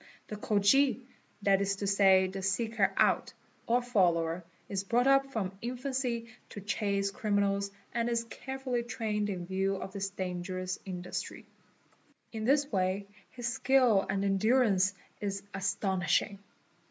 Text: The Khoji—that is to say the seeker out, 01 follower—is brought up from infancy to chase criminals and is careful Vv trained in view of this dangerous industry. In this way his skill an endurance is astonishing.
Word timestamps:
The 0.29 0.35
Khoji—that 0.35 1.61
is 1.61 1.75
to 1.75 1.85
say 1.85 2.25
the 2.25 2.41
seeker 2.41 2.91
out, 2.97 3.33
01 3.67 3.83
follower—is 3.83 4.83
brought 4.83 5.05
up 5.05 5.27
from 5.31 5.55
infancy 5.61 6.25
to 6.49 6.59
chase 6.59 7.11
criminals 7.11 7.69
and 7.93 8.09
is 8.09 8.23
careful 8.23 8.73
Vv 8.73 8.87
trained 8.87 9.29
in 9.29 9.45
view 9.45 9.75
of 9.75 9.93
this 9.93 10.09
dangerous 10.09 10.79
industry. 10.85 11.45
In 12.31 12.45
this 12.45 12.65
way 12.71 13.05
his 13.29 13.47
skill 13.53 14.03
an 14.09 14.23
endurance 14.23 14.95
is 15.19 15.43
astonishing. 15.53 16.39